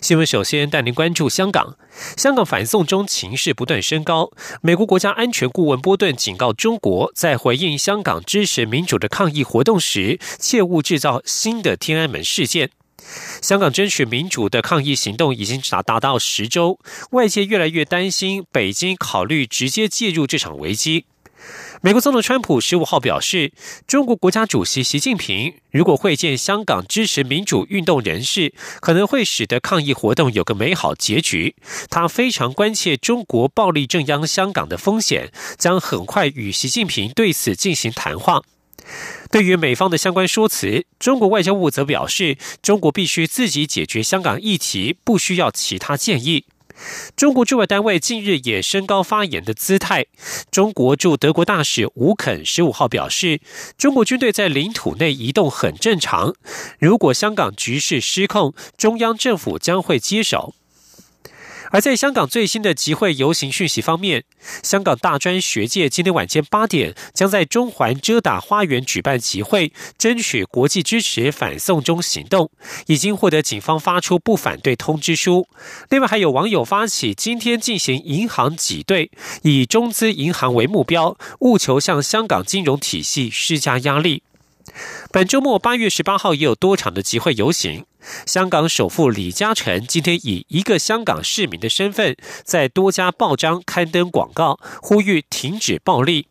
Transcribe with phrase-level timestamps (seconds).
[0.00, 0.26] 新闻。
[0.26, 1.76] 首先带您关注香港，
[2.16, 4.30] 香港反送中情势不断升高。
[4.60, 12.70] 美国国家安全顾问波顿警告中国，在回应香港支持民主的抗议活动时，切勿制造新的天安门事件。
[13.42, 16.78] 香港争取民主的抗议行动已经达达到十周，
[17.10, 21.04] 外界越来越担心北京考虑直接介入这场危机。
[21.84, 23.52] 美国总统川普十五号表示，
[23.86, 31.56] 中国国家主席习近平如果会见香港支持民主运动人士，可能会使得抗议活动有个美好结局。
[31.90, 38.40] 他非常关切中国暴力镇压香港的风险，将很快与习近平对此进行谈话。
[39.30, 46.46] 对于美方的相关说辞，中国外交部则表示，中国必须自己解决香港议题，不需要其他建议。
[47.16, 50.06] 中国驻外单位近日也升高发言的姿态。
[50.50, 53.40] 中国驻德国大使吴肯十五号表示，
[53.78, 56.34] 中国军队在领土内移动很正常。
[56.78, 60.54] 如果香港局势失控，中央政府将会接手。
[61.70, 64.24] 而在香港最新的集会游行讯息方面，
[64.62, 72.50] 香港大专学界今天晚间八点将在中环遮打花园举办集会，争取国际支持反送中行动，
[72.86, 75.48] 已经获得警方发出不反对通知书。
[75.88, 79.10] 另外，还有网友发起今天进行银行挤兑，
[79.42, 84.22] 以中资银行为目标，务求向香港金融体系施加压力。
[85.12, 87.86] 本周末八月十八号也有多场的集会游行。
[88.26, 96.28] 香港首富李嘉诚今天以一个香港市民的身份，在多家报章刊登广告，呼吁停止暴力。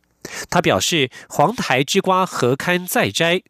[0.50, 3.42] 他表示：“黄台之瓜何堪再摘？”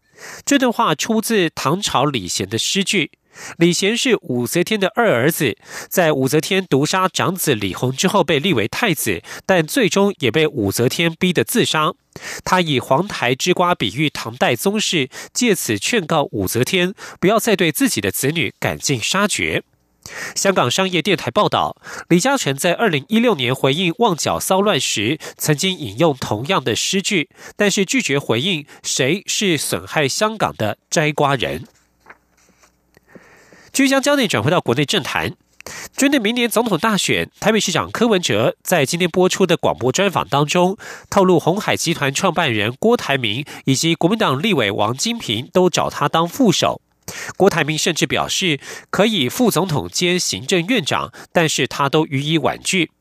[0.45, 3.11] 这段话出自唐朝李贤的诗句。
[3.58, 5.58] 李贤是武则天的二儿子，
[5.89, 11.93] 在武则天毒杀长子李弘之后被立为太子，但最终也被武则天逼得自杀。
[12.45, 19.64] 他以黄台之瓜比喻唐代宗室，借此劝告武则天不要再对自己的子女赶尽杀绝。
[20.36, 21.77] 香港商业电台报道，
[22.10, 31.66] 李嘉诚在二零一六年回应旺角骚乱时，曾经引用同样的诗句，但是拒绝回应谁是损害香港的摘瓜人。
[33.73, 35.34] 据将焦点转回到国内政坛，
[35.98, 40.78] 针对明年总统大选，台北市长柯文哲在今天播出的广播专访当中，
[41.10, 46.82] 透露红海集团创办人郭台铭以及国民党立委王金平都找他当副手。
[47.36, 48.60] 郭台铭甚至表示
[48.92, 52.92] 可以副总统兼行政院长，但是他都予以婉拒。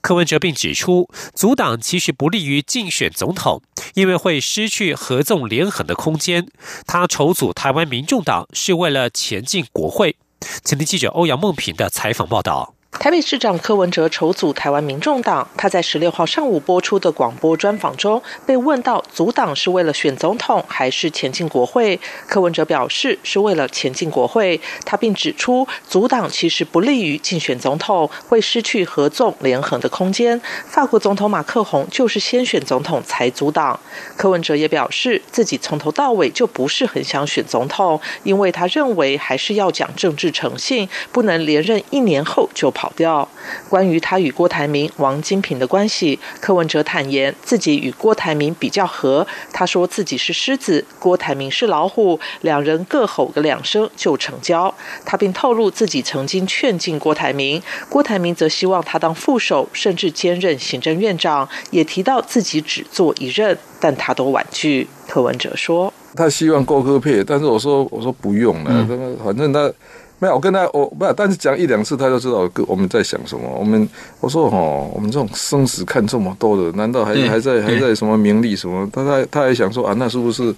[0.00, 3.62] 柯文哲并指出，阻挡其实不利于竞选总统，
[3.94, 6.46] 因为会失去合纵连横的空间。
[6.86, 10.16] 他筹组台湾民众党是为了前进国会。
[10.64, 12.75] 前听记者欧阳梦平的采访报道。
[12.98, 24.60] 台北市长柯文哲筹组台湾民众党，他在十六号上午播出的广播专访中，被问到组党是为了选总统还是前进国会，柯文哲表示是为了前进国会。
[24.84, 30.40] 他并指出，组党其实不利于竞选总统，会失去合纵连横的空间。
[30.66, 33.78] 法国总统马克宏就是先选总统才组党。
[34.16, 42.85] 柯文哲也表示，自己从头到尾就不是很想选总统，因为他认为还是要讲政治诚信，不能连任一年后就跑。
[42.86, 43.28] 跑掉。
[43.68, 49.26] 关于他与郭台铭、王金平的关系，柯文哲坦言自己与郭台铭比较和。
[49.52, 54.72] 他说自己是狮子，郭台铭是老虎，两人各吼个两声就成交。
[55.04, 64.86] 他并透露自己曾经劝进郭台铭，郭台铭则希望他当副手，甚至兼任行政院长，也提到自己只做一任，但他都婉拒。
[65.08, 68.86] 柯文哲说：“他希望郭科配，但是我说我说不用了，
[69.24, 69.72] 反正他。”
[70.18, 73.46] 没有，我跟他我不，但是讲一两次，他就知道我们在想什么。
[73.58, 73.86] 我们
[74.20, 78.88] 我说哦，我们这种生死看这么多的，难道还还在还在什么名利什么？
[78.92, 80.54] 他他他还想说啊，那是不是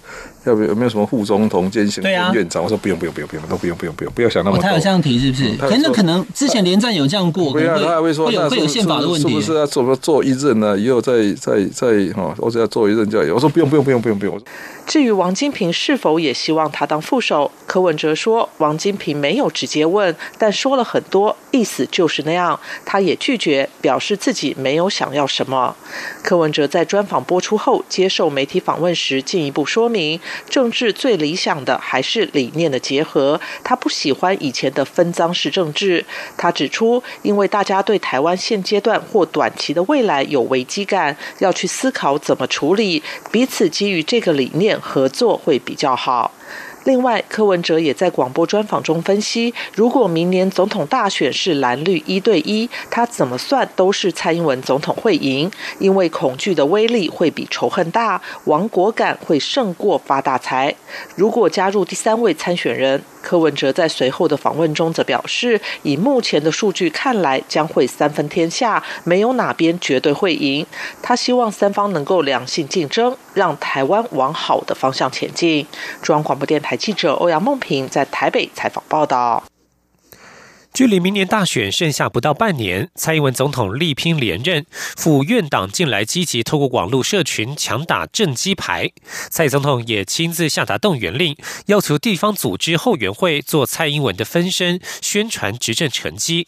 [0.49, 2.61] 要不有没有什么副总统兼行政院长？
[2.61, 4.63] 我说不用不用不用不用都不用不用不用不要想那么多。
[4.63, 5.55] 他有这样提是不是？
[5.57, 10.77] 可能可能之前连战有这样过，不要他还会说会有会有宪法的问题，是不是要做做一任呢？
[10.77, 13.35] 以后再再再哈，我只要做一任就有。
[13.35, 14.41] 我说不用不用不用不用不用。
[14.85, 17.51] 至于王金平是否也希望他当副手？
[17.67, 22.59] 柯文哲说，王金平没有直接问，但说了很多，意思就是那样。
[22.83, 25.75] 他也拒绝，表示自己没有想要什么。
[26.23, 33.41] 柯文哲在专访播出后接受媒体访问时，进一步说明，政治最理想的还是理念的结合。
[33.63, 36.05] 他不喜欢以前的分赃式政治。
[36.37, 43.01] 他指出，因为大家对台湾现阶段或短期的未来有危机感，要去思考怎么处理，
[43.31, 46.31] 彼此基于这个理念合作会比较好。
[46.89, 60.73] 另外，柯文哲也在广播专访中分析，如果明年总统大选是蓝绿一对一，他怎么算都是蔡英文总统会赢，因为恐惧的威力会比仇恨大，亡国感会胜过发大财。
[61.15, 63.03] 如果加入第三位参选人。
[63.21, 70.65] 柯文哲在随后的访问中则表示，以目前的数据看来，将会三分天下，没有哪边绝对会赢。
[71.01, 75.67] 他希望三方能够良性竞争，让台湾往好的方向前进。
[76.01, 79.43] 中央广播电台记者欧阳梦平在台北采访报道。
[80.73, 88.91] 距离明年大选剩下不到半年，蔡英文总统力拼连任，府院党近来积极透过网络社群强打政绩牌。
[89.29, 91.35] 蔡总统也亲自下达动员令，
[91.65, 96.47] 要求地方组织后援会做蔡英文的分身，宣传执政成绩。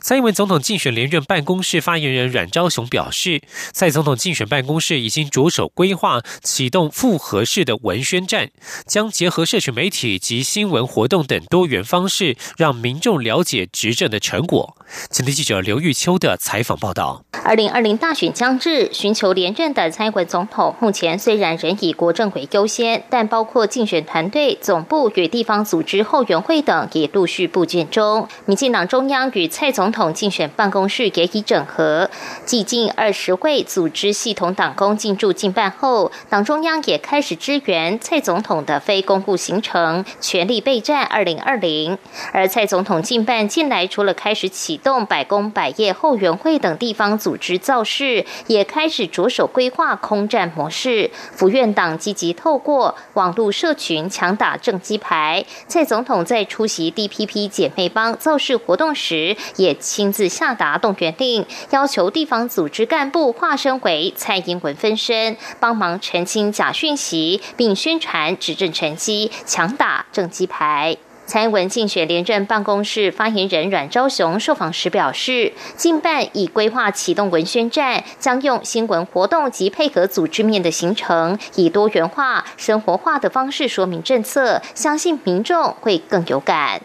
[0.00, 3.42] 蔡英文总统竞选连任办公室发言人阮昭雄表示，
[3.72, 8.50] 蔡总统竞选办公室已经着手规划启动复合式的文宣战，
[8.86, 14.76] 将结合社群媒体及新闻活动等多元方式，让民众了解执政的成果。
[15.10, 17.24] 前天记者刘玉秋的采访报道。
[17.44, 28.28] 二零二零大选将至，寻求连任的蔡英文总统，目前虽然仍以国政为优先，但包括竞选团队、总部与地方组织后援会等也陆续布建中。
[28.46, 32.10] 民进党中央与蔡总统竞选办公室也已整合，
[32.44, 41.96] 继近二十位组织系统党工进驻进办后，党中央也开始支援蔡总统的非公务行程，全力备战二零二零。
[42.34, 51.10] 而蔡总统进办近来，除了开始启动百工百业后援会等地方组织造势，也开始着手规划空战模式。
[51.32, 55.46] 府院党积极透过网络社群强打政绩牌。
[55.66, 70.96] 蔡总统在出席 DPP 姐妹帮造势活动时，也亲自下达动员令，要求地方组织干部化身为蔡英文分身，帮忙澄清假讯息，并宣传执政成绩，强打政绩牌。
[71.28, 86.80] 蔡英文竞选连任办公室发言人阮昭雄受访时表示，近办已规划启动文宣战，将用新闻活动及配合组织面的行程，以多元化、生活化的方式说明政策，相信民众会更有感。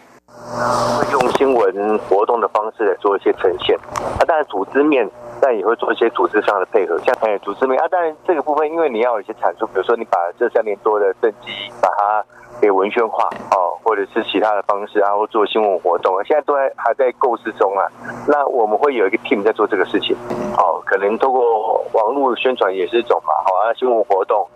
[0.98, 3.76] 会用新闻活动的方式来做一些呈现，
[4.18, 5.08] 啊，当然组织面，
[5.40, 11.48] 但也会做一些组织上的配合，像哎组织面啊，当然这个部分，因为你要有一些阐述，比如说你把这三年多的政绩
[11.80, 12.24] 把它。
[12.60, 17.82] 给文宣化哦，或者是其他的方式啊，或做新闻活动，现在都还还在构思中啊。
[18.28, 20.14] 那我们会有一个 team 在做这个事情，
[20.56, 24.46] 哦，可能通过网络宣传也是一种嘛，好啊，新闻活动，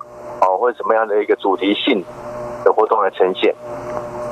[0.41, 2.01] 哦，或者什么样的一个主题性
[2.65, 3.53] 的活动来呈现。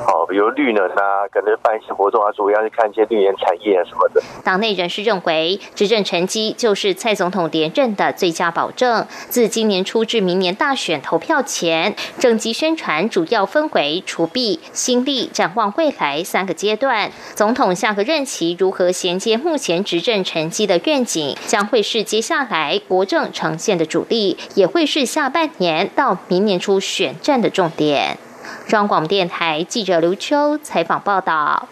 [0.07, 4.21] 哦，比如绿能啊，可能办一些活动啊，主要是看一些绿能产业啊什么的。
[4.43, 9.07] 党内人士认为，执政成绩就是蔡总统连任的最佳保证。
[9.29, 17.11] 自今年初至明年大选投票前，政绩宣传主要分为除弊、新力、展望未来三个阶段。
[17.33, 28.19] 总统下个任期如何衔接目前执政成绩的愿景，将会是接下来国政呈现的主力，也会是下半年到明年初选战的重点。
[28.67, 31.69] 中央广播电台记者刘秋采访报道。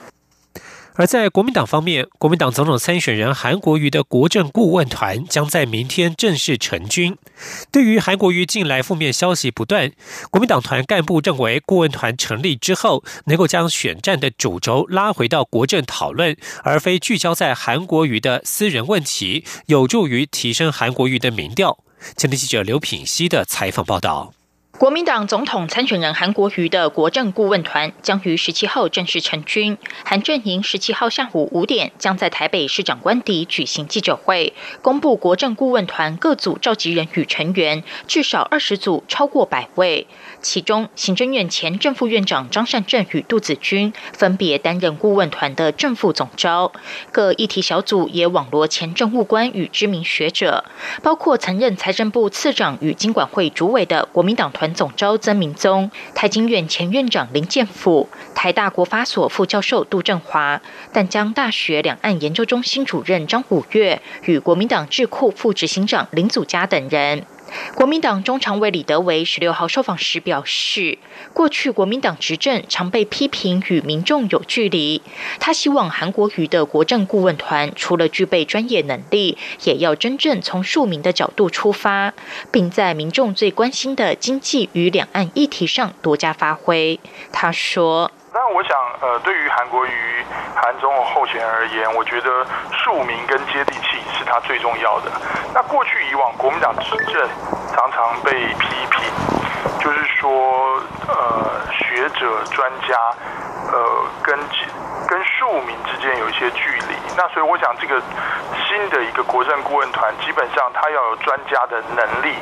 [0.95, 7.17] 而在国民党方面，国民党总统参选人韩国瑜的国政顾问团将在明天正式成军。
[7.71, 9.91] 对于韩国瑜近来负面消息不断，
[10.29, 21.79] 国民党团干部认为，顾问团成立之后，能够将选战的主轴拉回到国政讨论，而非聚焦在韩国瑜的私人问题，有助于提升韩国瑜的民调。
[22.15, 24.31] 前天记者刘品熙的采访报道。
[24.83, 29.77] 国民党总统参选人韩国瑜的国政顾问团将于十七号正式成军。
[30.03, 40.05] 韩阵营十七号下午五点将在台北市长官邸举行记者会，公布国政顾问团各组召集人与成员，至少二十组，超过百位。
[40.41, 46.73] 其中，行政院前正副院长张善政与杜子君分别担任顾问团的正副总召。
[47.13, 50.65] 各议题小组也网罗前政务官与知名学者，
[51.01, 60.61] 包括曾任财政部次长与经管会主委的国民党团总召曾明宗、台经院前院长林建甫、台大国法所副教授杜振华、
[60.91, 67.25] 淡江大学两岸研究中心主任张五月与国民党智库副执行长林祖嘉等人。
[67.75, 70.97] 国民党中常委李德维十六号受访时表示，
[71.33, 75.01] 过去国民党执政常被批评与民众有距离。
[75.39, 82.13] 他希望韩国瑜的国政顾问团除了具备专业能力，也要真正从庶民的角度出发，
[82.51, 86.99] 并在民众最关心的经济与两岸议题上多加发挥。
[87.31, 90.25] 他说：“那我想，呃，对于韩国瑜
[90.55, 95.11] 韩总统候选人而言，我觉得庶民跟接地气是他最重要的。
[95.53, 97.29] 那过去以往国民党执政。”
[97.73, 99.01] 常常被批评，
[99.83, 102.95] 就是说，呃，学者专家，
[103.69, 104.39] 呃，跟
[105.05, 106.95] 跟庶民之间有一些距离。
[107.17, 108.01] 那所以我想，这个
[108.65, 112.33] 新的一个国政顾问团，基本上他要有专家的能力，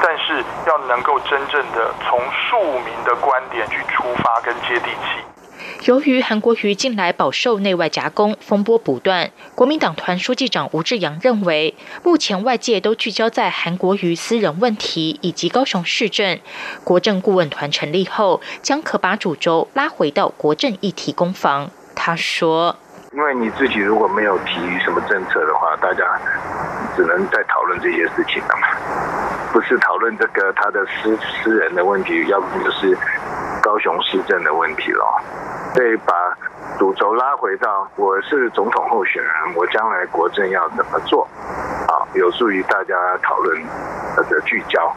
[0.00, 5.37] 但是要能够真正的从庶民的观点去出发跟接地气。
[5.84, 16.40] 由于韩国瑜近来饱受内外夹攻，风波不断，国民党团书记长吴志阳认为，目前外界都聚焦在韩国瑜私人问题以及高雄市政。
[16.82, 21.70] 国政顾问团成立后，将可把主轴拉回到国政议题攻防。
[21.94, 22.76] 他说
[23.14, 24.54] ：“因为你自己如果没有提
[24.84, 26.04] 什么政策的话，大家
[26.96, 32.96] 只能在讨论这些事情了嘛，不是讨论这个他的私私人的问题，要不就是
[33.62, 35.04] 高雄市政的问题了。”
[35.74, 36.12] 对，把
[36.78, 41.28] 主轴拉回到我是总统候选人，我将来国政要怎么做？
[41.86, 43.62] 啊，有助于大家讨论
[44.16, 44.94] 的聚焦。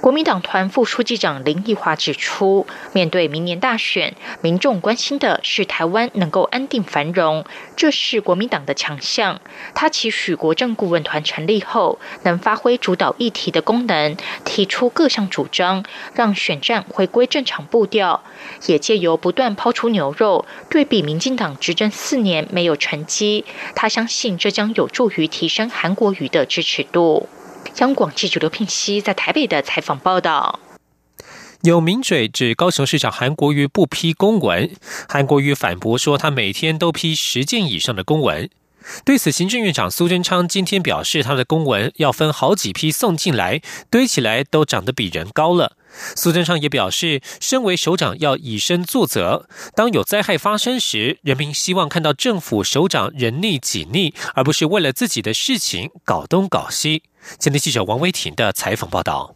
[0.00, 7.44] 国民党团副书记长林奕华指出，面对明年大选，民众关心的是台湾能够安定繁荣，
[7.74, 9.40] 这是国民党的强项。
[9.74, 18.22] 他期许国政顾问团成立后，能发挥主导议题的功能，提出各项主张，让选战回归正常步调。
[18.66, 23.44] 也借由不断抛出牛肉，对比民进党执政四年没有成绩，
[23.74, 27.28] 他相信这将有助于提升韩国瑜的支持度。
[27.76, 30.60] 央广记者刘聘熙在台北的采访报道：
[31.62, 34.70] 有名嘴指高雄市长韩国瑜不批公文，
[35.08, 38.48] 韩国瑜反驳说他每天都批十件以上的公文。
[39.04, 45.76] 对此，行政院长苏贞昌今天表示，他的公文要分好几批送进来，堆起来都长得比人高了。
[46.14, 57.02] 苏贞昌也表示，身为首长要以身作则，当有灾害发生时，人民希望看到政府首长人逆己逆，而不是为了自己的事情搞东搞西。
[57.38, 59.34] 今天记者王威婷的采访报道。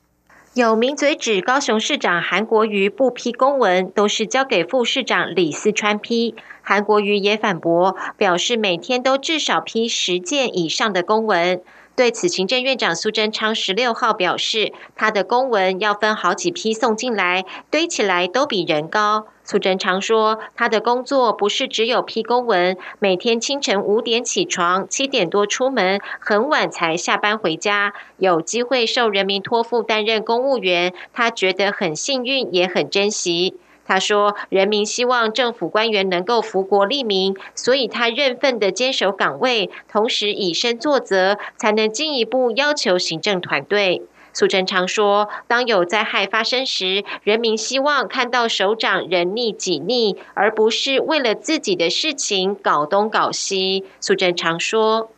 [0.54, 6.34] 有名嘴指高雄市长韩国瑜不批公文，都是交给副市长李思川批。
[6.62, 11.62] 韩国瑜也反驳，表示每天都至少批十件以上的公文。
[11.96, 19.26] 对此，行政院长苏贞昌十六号表示，他的公文要分好几批送进来，堆起来都比人高。
[19.44, 33.56] 苏贞昌说，他的工作不是只有批公文，每天清晨五点起床，七点多出门，很晚才下班回家，有机会受人民托付担任公务员，他觉得很幸运，也很珍惜。
[33.90, 55.10] 他说：“人民希望政府官员能够福国利民，所以他认份的坚守岗位，同时以身作则，才能进一步要求行政团队。”苏贞昌说：“当有灾害发生时，人民希望看到首长人逆己逆，而不是为了自己的事情搞东搞西。”苏贞昌说：“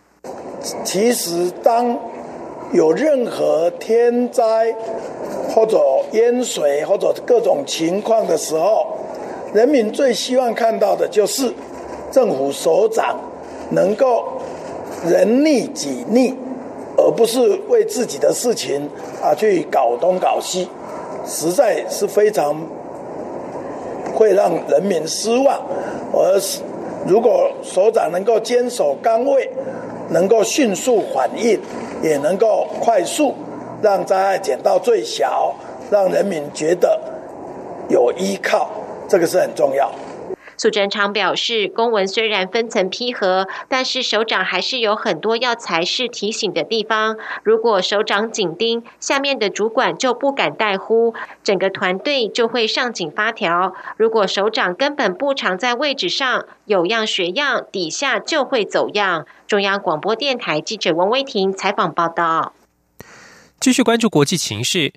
[0.82, 1.98] 其实当……”
[2.72, 4.74] 有任何天灾
[5.54, 5.78] 或者
[6.12, 8.86] 淹水或者各种情况的时候，
[9.52, 11.52] 人民最希望看到的就是
[12.10, 13.20] 政府首长
[13.70, 14.24] 能够
[15.06, 16.34] 人逆己逆，
[16.96, 18.88] 而不是为自己的事情
[19.22, 20.66] 啊去搞东搞西，
[21.26, 22.56] 实在是非常
[24.14, 25.60] 会让人民失望。
[26.14, 26.40] 而
[27.06, 29.50] 如果首长能够坚守岗位，
[30.08, 31.60] 能够迅速反应。
[32.02, 33.34] 也能够快速
[33.80, 35.54] 让灾害减到最小，
[35.90, 37.00] 让人民觉得
[37.88, 38.68] 有依靠，
[39.08, 39.90] 这个是很重要。
[40.56, 47.16] 苏贞昌表示，公文虽然分层批核，但是首长还是有很多要裁示提醒的地方。
[47.42, 53.74] 如果首长紧盯，下面的主管就不敢怠忽，整个团队就会上紧发条。
[53.96, 59.26] 如果首长根本不常在位置上，有样学样，底下就会走样。
[59.46, 62.54] 中央广播电台记者王威婷采访报道。
[63.60, 64.92] 继续关注国际情势。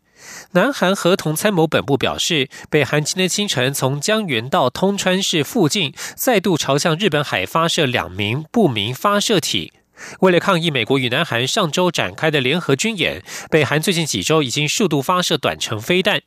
[0.51, 9.73] 南韩合同参谋本部表示，北韩今天清晨从江原道通川市附近再度朝向日本海发射两名不明发射体。
[10.19, 16.21] 为了抗议美国与南韩上周展开的联合军演，北韩最近几周已经数度发射短程飞弹。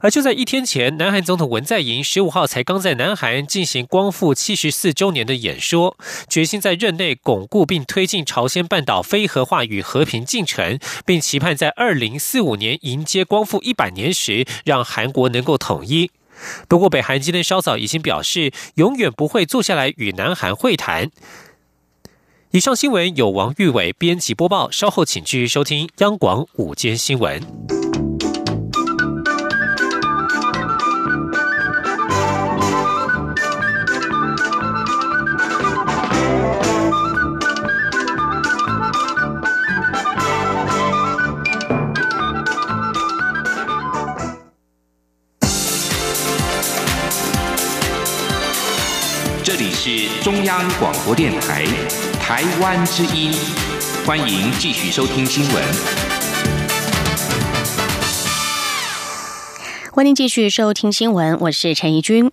[0.00, 5.96] 而就在一天前，南韩总统文在寅十五号才刚在南韩进行光复七十四周年的演说，
[6.28, 16.10] 决心在任内巩固并推进朝鲜半岛非核化与和平进程，并期盼在二零四五年迎接光复一百年时，让韩国能够统一。
[16.68, 21.10] 不过，北韩今天稍早已经表示，永远不会坐下来与南韩会谈。
[22.50, 27.83] 以上新闻由王玉伟编辑播报，稍后请继续收听央广午间新闻。
[49.86, 51.62] 是中央广播电台
[52.18, 53.30] 台湾之音，
[54.06, 55.62] 欢迎继续收听新闻。
[59.92, 62.32] 欢迎继续收听新闻，我是陈怡君。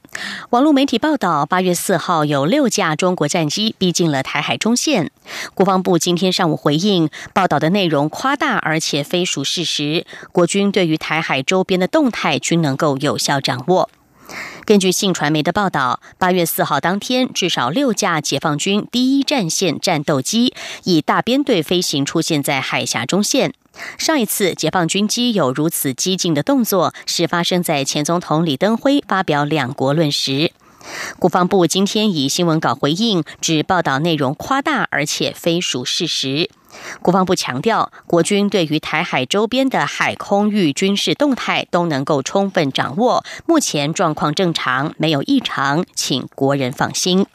[0.52, 5.12] 网络媒体报道，八月四号有六架中国战机逼近了台海中线。
[5.54, 10.06] 国防部今天上午回应，报道的内容夸大，而且非属事实。
[10.32, 13.90] 国军对于台海周边的动态均能够有效掌握。
[14.72, 20.54] 根据信传媒的报道，八月四号当天，至少六架解放军第一战线战斗机
[20.86, 23.54] 以大编队飞行出现在海峡中线。
[23.98, 30.54] 上一次解放军机有如此激进的动作，是发生在前总统李登辉发表两国论时。
[31.20, 36.50] 国防部今天以新闻稿回应，指报道内容夸大，而且非属事实。
[37.02, 47.26] 国防部强调，国军对于台海周边的海空域军事动态都能够充分掌握，目前状况正常，没有异常，请国人放心。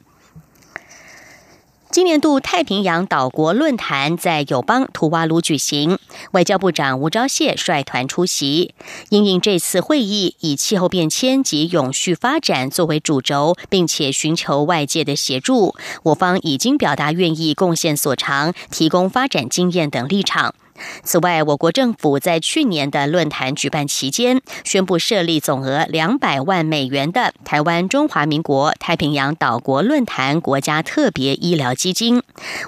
[1.88, 5.98] 今年度太平洋岛国论坛在友邦图瓦卢举行，
[6.32, 8.74] 外交部长吴钊燮率团出席。
[9.08, 20.54] 因应这次会议以气候变迁及永续发展作为主轴，并且寻求外界的协助，我方已经表达愿意贡献所长、提供发展经验等立场。
[21.02, 32.22] 此外，我国政府在去年的论坛举办期间，宣布设立总额两百万美元的台湾中华民国太平洋岛国论坛国家特别医疗基金。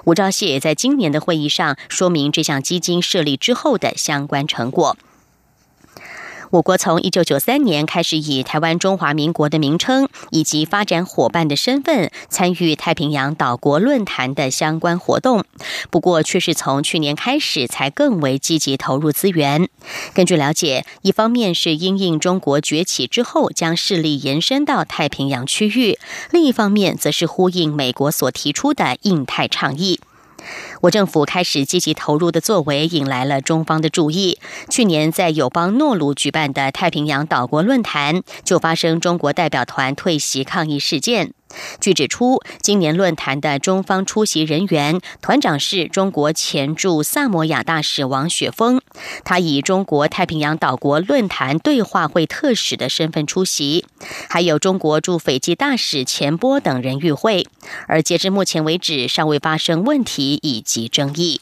[0.05, 4.97] 吴钊燮也在今年的会议上说明这项基金设立之后的相关成果。
[6.51, 15.43] 我国从一九九三年开始以台湾中华民国的名称以及发展伙伴的身份参与太平洋岛国论坛的相关活动，
[15.91, 19.69] 不过却是从去年开始才更为积极投入资源。
[20.15, 25.99] 根据了解，一方面是因应中国崛起之后将势力延伸到太平洋区域，
[26.31, 29.99] 另一方面则是呼应美国所提出的印太倡议。
[30.81, 34.39] 我政府开始积极投入的作为，引来了中方的注意。
[34.69, 41.33] 去年在友邦诺鲁举办的太平洋岛国论坛，就发生中国代表团退席抗议事件。
[41.79, 48.81] 据指出，今年论坛的中方出席人员团长是中国前驻萨摩亚大使王雪峰，
[49.23, 53.85] 他以中国太平洋岛国论坛对话会特使的身份出席，
[54.29, 57.47] 还有中国驻斐济大使钱波等人与会，
[57.87, 61.41] 而截至目前为止，尚未发生问题以及争议。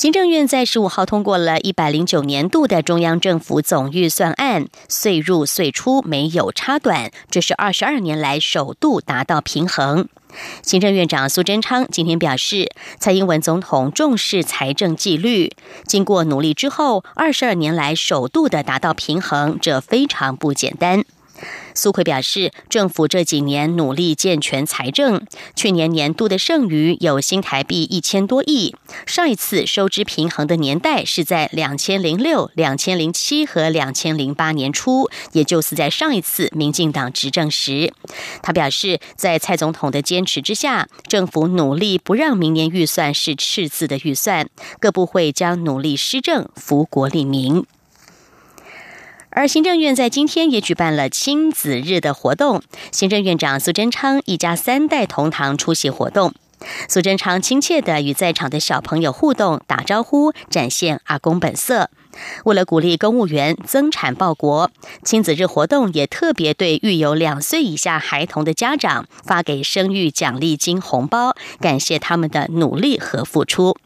[0.00, 10.08] 行政院在十五号通过了一百零九年度的中央政府总预算案，岁入岁出没有差短，这是二十二年来首度达到平衡。
[10.62, 15.52] 行政院长苏贞昌今天表示，蔡英文总统重视财政纪律，
[15.84, 21.04] 经过努力之后，二十二年来首度的达到平衡，这非常不简单。
[21.80, 25.24] 苏奎表示，政府这几年努力健全财政，
[25.56, 28.76] 去年年度的剩余有新台币一千多亿。
[29.06, 37.94] 上一次收支平衡的年代是在两千零六、两千零七和两千零八年初，也就是在上一次民进党执政时。
[38.42, 47.64] 他表示，在蔡总统的坚持之下，政府努力不让明年预算是赤字的预算，各部会将努力施政，福国利民。
[49.32, 56.34] 而行政院在今天也举办了亲子日的活动，行政院长苏贞昌一家三代同堂出席活动。
[56.88, 61.88] 苏贞昌亲切的与在场的小朋友互动、打招呼，展现阿公本色。
[62.44, 64.70] 为了鼓励公务员增产报国，
[65.04, 73.76] 亲子日活动也特别对育有两岁以下孩童的家长发给生育奖励金红包，感谢他们的努力和付出。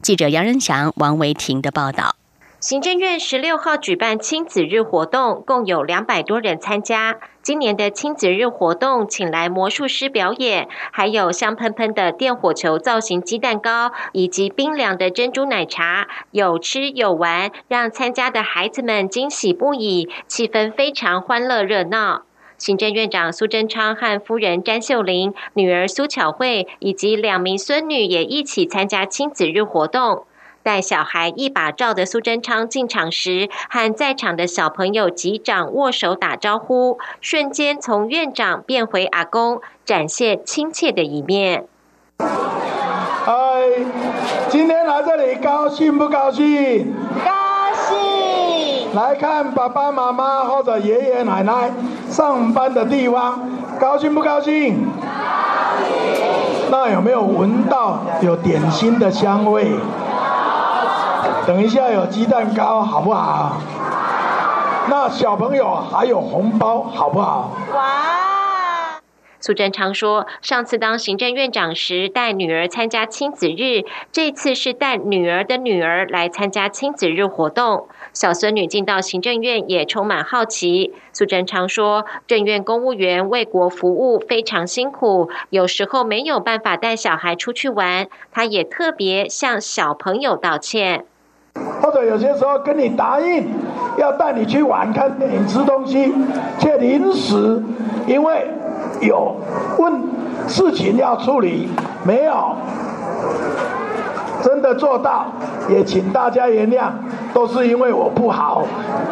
[0.00, 2.16] 记者杨仁祥、王维婷的报道。
[2.68, 7.16] 行政院十六号举办亲子日活动，共有两百多人参加。
[7.40, 22.22] 今年的亲子日活动，请来魔术师表演，还有香喷喷的电火球造型鸡蛋糕，以及冰凉的珍珠奶茶，有吃有玩，让参加的孩子们惊喜不已，气氛非常欢乐热闹。
[22.58, 30.24] 行政院长苏贞昌和夫人詹秀玲、女儿苏巧慧以及两名孙女也一起参加亲子日活动。
[30.66, 41.68] 带小孩一把照的苏贞昌进场时，和在场的小朋友击掌握手打招呼，瞬间从院长变回阿公，展现亲切的一面。
[42.18, 43.36] 嗨，
[44.48, 46.92] 今天来这里高兴不高兴？
[47.24, 47.32] 高
[47.72, 48.92] 兴！
[48.92, 51.70] 来看爸爸妈妈或者爷爷奶奶
[52.10, 53.48] 上班的地方，
[53.78, 54.84] 高兴不高兴？
[55.00, 55.06] 高
[55.86, 56.70] 兴！
[56.72, 59.70] 那有没有闻到有点心的香味？
[61.46, 63.60] 等一下有鸡蛋糕好不好？
[64.90, 67.56] 那小朋友还有红包好不好？
[67.72, 68.98] 哇！
[69.38, 77.86] 苏贞昌说，上次当行政院长时带女儿参加亲子日，这次是带女儿的女儿来参加亲子日活动。
[78.12, 80.92] 小孙女进到行政院也充满好奇。
[81.12, 91.04] 苏贞昌说，政院公务员为国服务非常辛苦，有时候没有办法带小孩出去玩，他也特别向小朋友道歉。
[91.82, 93.48] 或者有些时候跟你答应
[93.96, 96.12] 要带你去玩、看电影、吃东西，
[96.58, 97.62] 却临时
[98.06, 98.50] 因为
[99.00, 99.36] 有
[99.78, 100.02] 问
[100.48, 101.68] 事情要处理，
[102.04, 102.56] 没有
[104.42, 105.26] 真的做到，
[105.68, 106.90] 也请大家原谅，
[107.34, 108.64] 都是因为我不好，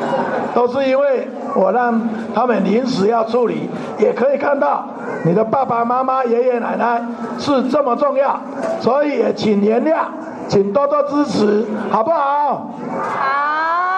[0.54, 2.00] 都是因为我让
[2.34, 3.68] 他们临时要处理。
[3.98, 4.84] 也可以看到
[5.24, 7.00] 你的爸爸妈妈、爷爷奶奶
[7.38, 8.38] 是这么重要，
[8.80, 10.04] 所以也请原谅。
[10.48, 12.70] 请多多支持，好不好？
[12.90, 13.54] 好。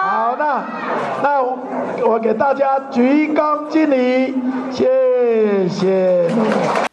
[0.07, 0.63] 好，那
[1.21, 1.41] 那
[2.07, 4.33] 我给大家鞠躬敬礼，
[4.71, 6.86] 谢谢。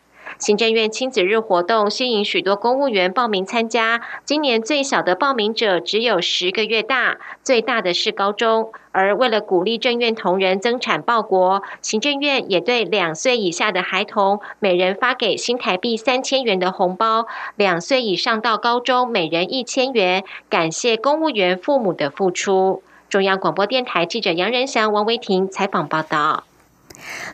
[0.45, 4.03] 行政院亲子日活动吸引许多公务员报名参加。
[4.27, 8.71] 今年最小的报名者只有十个月大，最大的是高中。
[8.93, 17.27] 而为了鼓励政院同仁增产报国，行政院也对两岁以下的孩童每人发给新台币三千元的红包，
[17.57, 22.83] 两岁以上到高中每人一千元，感谢公务员父母的付出。
[23.09, 26.45] 中央广播电台记者杨仁祥、王维婷采访报道。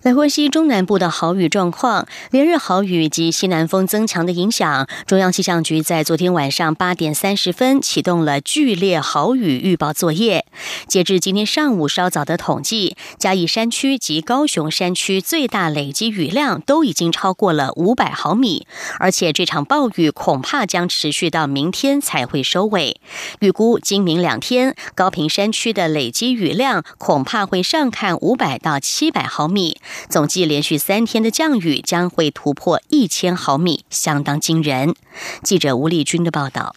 [0.02, 10.46] 来分析中南部的豪雨状况，连日豪雨及西南风增强的影响，中央气象局在昨天晚上八点三十分启动了剧烈豪雨预报作业。
[10.86, 18.66] 截至今天上午稍早的统计，嘉义山区及高雄山区最大累积雨量都已经超过了五百毫米，
[18.98, 23.00] 而且这场暴雨恐怕将持续到明天才会收尾。
[23.40, 29.59] 预估今明两天，高平山区的累积雨量恐怕会上看五百到七百毫米。
[30.08, 34.94] 总计连续三天的降雨将会突破一千毫米，相当惊人。
[35.42, 36.74] 记者吴丽君的报道。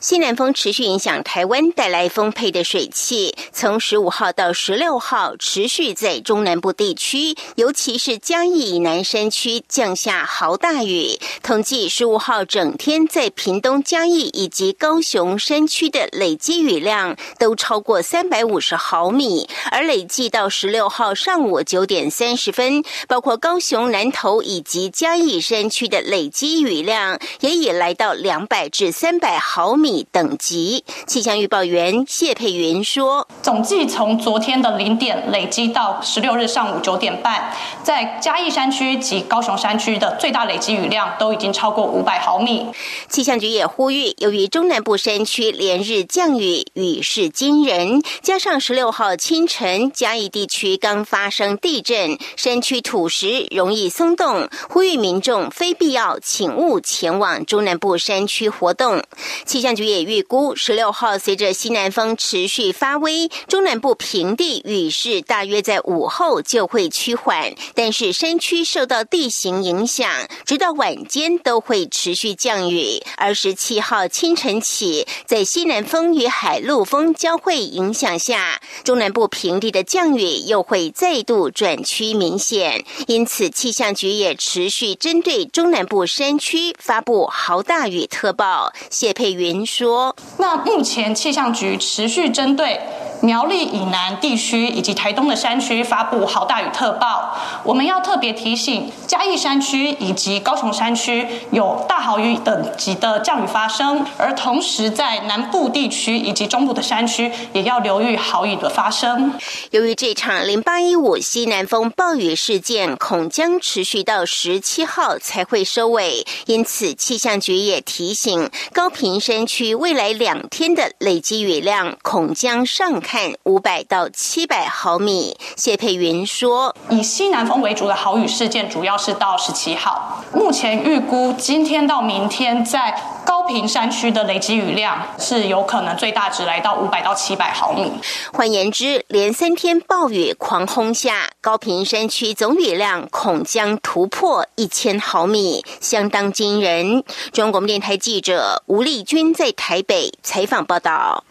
[0.00, 3.34] 西南风持续影响台湾，带来丰沛的水汽。
[3.52, 11.18] 从十五号到十六号，持续在中南部地区，尤其是嘉义以南山区降下豪大雨。
[11.42, 29.65] 统计十五号整天在屏东嘉义以及高雄山区的累积雨量都超过三百五十毫米，而累计到十六号上午九点三十分，包括高雄南投以及嘉义山区的累积雨量也已来到两百至三百毫。
[29.66, 37.52] 毫米等级，气象预报员谢佩云说：“总计从昨天的零点累积到十六日上午九点半，
[37.82, 42.64] 在嘉义山区及高雄山区的最大累积雨量都已经超过五百毫米。”
[43.10, 59.02] 气象局也呼吁，由于中南部山区连日降雨，雨势惊人，加上十六号清晨嘉义地区刚发生地震，山区土石容易松动，呼吁民众非必要请勿前往中南部山区活动。
[59.44, 70.10] 气气象局也预估，十六号随着西南风持续发威，中南部平地雨势大约在午后就会趋缓，但是山区受到地形影响，
[70.44, 73.02] 直到晚间都会持续降雨。
[73.16, 82.84] 二十七号清晨起，在西南风与海陆风交汇影响下，中南部平地的降雨又会再度转趋明显。
[83.06, 88.70] 因此，气象局也持续针对中南部山区发布豪大雨特报。
[88.90, 89.45] 谢佩云。
[89.46, 92.80] 云说：“那目前气象局持续针对。”
[93.22, 109.32] 苗栗以南地区以及台东的山区发布豪大雨特报，我们要特别提醒嘉义山区以及高雄山区有大豪雨等级的降雨发生，而同时在南部地区以及中部的山区也要留意豪雨的发生。
[109.70, 123.00] 由于这场零八一五西南风暴雨事件恐将持续到十七号才会收尾，因此气象局也提醒高平山区未来两天的累积雨量恐将上。
[123.00, 130.22] 看五百到七百毫米，谢佩云说：“以西南风为主的好雨事件，主要是到十七号。
[130.32, 132.98] 目前预估今天到明天，在
[133.46, 137.92] 平山区的累积雨量是有可能最大值来到五百到七百毫米。
[138.32, 151.24] 换言之，连三天暴雨狂轰下，高平山区总雨量恐将突破一千毫米，相当惊人。”中国电台记者吴丽君在台北采访报道。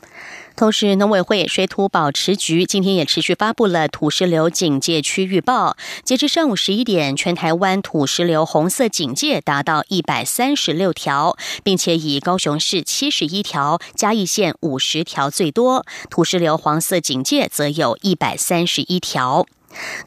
[0.56, 5.76] 同时，农委会水土保持局今天也持续发布了土石流警戒区预报。
[6.04, 15.86] 截至上午十一点，全台湾土石流红色警戒达到一百三十六条，并且以高雄市七十一条、嘉义县五十条最多。
[16.10, 19.46] 土石流黄色警戒则有一百三十一条。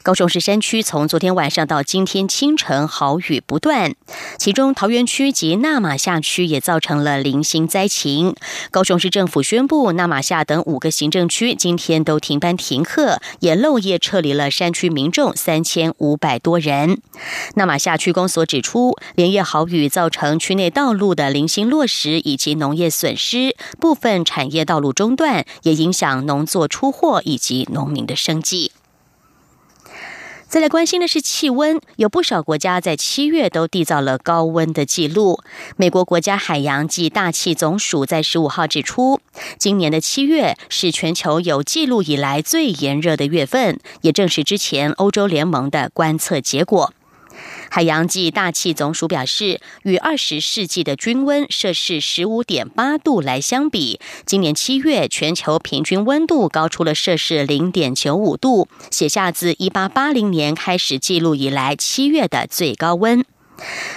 [0.01, 3.93] 高雄市山区从昨天晚上到今天清晨豪雨不断，
[4.37, 8.35] 其中桃园区及纳马夏区也造成了零星灾情。
[8.71, 17.01] 高雄市政府宣布，纳马夏等五个行政区今天都停班停课，也漏夜撤离了山区民众三千五百多人。
[17.55, 28.71] 纳马夏区公所指出，连夜豪雨造成区内道路的零星落石以及农业损失，部分产业道路中断，也影响农作出货以及农民的生计。
[30.49, 35.43] 再来关心的是气温，有不少国家在七月都缔造了高温的记录。
[35.77, 39.21] 美国国家海洋暨大气总署在十五号指出，
[39.59, 46.91] 今年的七月是全球有记录以来最炎热的月份，也正是之前欧洲联盟的观测结果。
[47.69, 63.23] 海洋暨大气总署表示，与二十世纪的均温摄氏十五点八度来相比，今年七月全球平均温度高出了摄氏零点九五度，写下自一八八零年开始记录以来七月的最高温。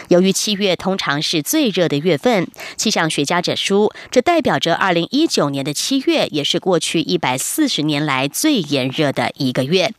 [0.09, 9.95] 由于七月通常是最热的月份，气象学家指出，这代表着二零一九年的七月也是过去一百四十年来最炎热的一个月。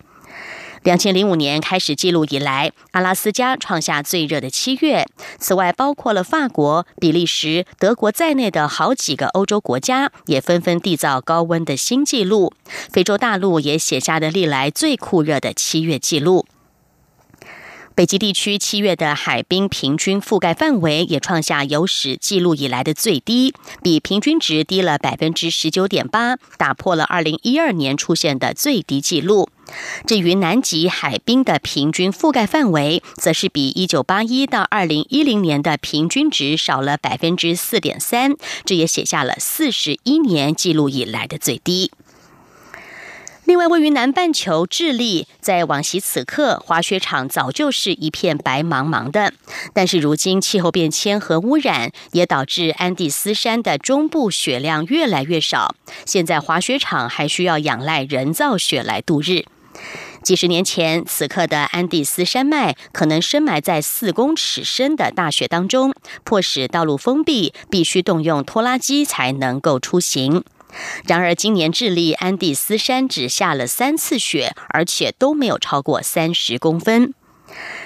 [0.84, 5.06] 两千零五年开始记录以来，阿拉斯加创下最热的七月。
[5.40, 12.54] 此外，包括了法国、比利时、德国在内的好几个欧洲国家也纷纷缔造高温的新纪录。
[12.92, 16.46] 非洲大陆也写下了历来最酷热的七月纪录。
[17.96, 23.54] 北极地区七月的海冰平均覆盖范围也创下有史记录以来的最低，
[23.84, 29.48] 比平均值低了百分之十九点八，打破了二零一二年出现的最低纪录。
[30.08, 38.34] 至于南极海冰的平均覆盖范围，则是比一九八一到二零一零年的平均值少了百分之四点三，
[38.66, 41.92] 这也写下了四十一年记录以来的最低。
[43.46, 49.34] 另外，位于南半球智利，在往昔此刻，滑雪场早就是一片白茫茫的。
[49.74, 55.76] 但是，如今气候变迁和污染也导致安第斯山的中部雪量越来越少。
[56.06, 59.44] 现在，滑雪场还需要仰赖人造雪来度日。
[60.24, 70.46] 几十年前，此刻的安第斯山脉可能深埋在四公尺深的大雪当中，迫使道路封闭，必须动用拖拉机才能够出行。
[71.06, 77.14] 然而，今年智利安第斯山只下了三次雪，而且都没有超过三十公分。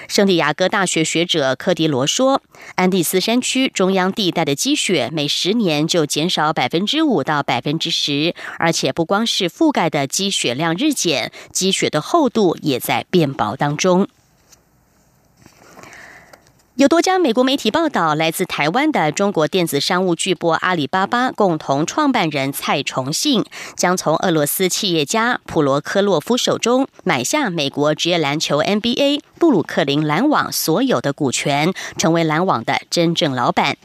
[0.08, 2.41] 圣地亚哥大学学者科迪罗说
[2.76, 14.08] ：“安第斯山区中央地带的积雪每十年就减少百分之五到百分之十，而且不光是覆盖的积雪量日减，积雪的厚度也在变薄当中。”
[16.78, 23.44] 有多家美国媒体报道，来自台湾的中国电子商务巨擘阿里巴巴共同创办人蔡崇信
[23.76, 33.76] 将从俄罗斯企业家普罗科洛夫手中买下美国职业篮球 NBA 布鲁克林篮网所有的股权，成为篮网的真正老板。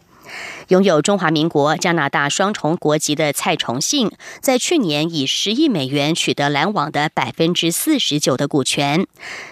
[0.69, 9.07] 拥有中华民国、加拿大双重国籍的蔡崇信，在去年以十亿美元取得篮网的百分之四十九的股权。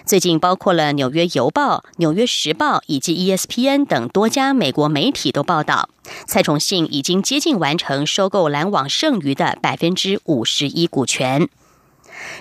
[0.05, 5.89] 最近，包括了《纽约邮报》、《纽约时报》以及 ESPN 等多家美国媒体都报道，
[6.27, 11.49] 蔡崇信已经接近完成收购篮网剩余的百分之五十一股权。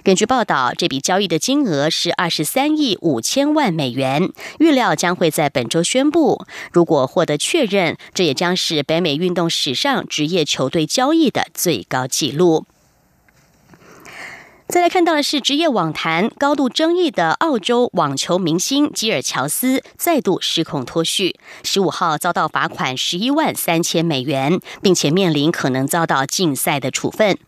[0.03, 6.45] 根据报道，这笔交易的金额是二十三亿五千万美元，预料将会在本周宣布。
[6.71, 12.65] 如果获得确认，这也将是北美运动史上职业球队交易的最高纪录。
[14.67, 27.39] 再来看到的是职业网坛高度争议的澳洲网球明星基尔乔斯再度失控脱序，十五号遭到罚款十一万三千美元，并且面临可能遭到禁赛的处分。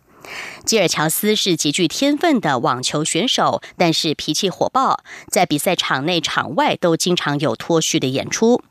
[0.65, 8.61] 基尔乔斯是极具天分的网球选手，但是脾气火爆，在比赛场内场外都经常有脱序的演出。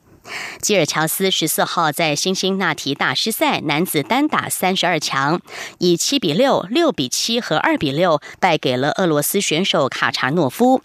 [0.60, 5.40] 基尔乔斯十四号在辛辛那提大师赛男子单打三十二强，
[5.78, 10.82] 以七比六、六比七和二比六败给了俄罗斯选手卡查诺夫。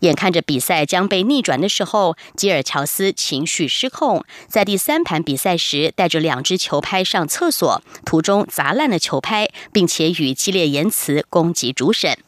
[0.00, 12.18] 眼看着比赛将被逆转的时候，基尔乔斯情绪失控，在第三盘比赛时带着两只球拍上厕所，途中砸烂了球拍，并且与激烈言辞攻击主审。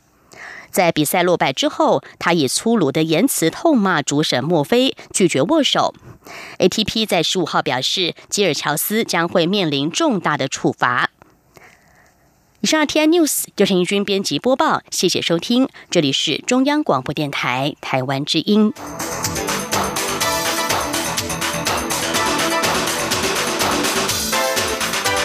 [0.73, 5.95] 在比赛落败之后，他以粗鲁的言辞痛骂主审墨菲，拒绝握手。
[6.59, 11.11] ATP 在十五号表示，吉尔乔斯将会面临重大的处罚。
[12.61, 18.73] 以上 T I News 就是英军编辑播报，谢谢收听，这里是中央广播电台台湾之音。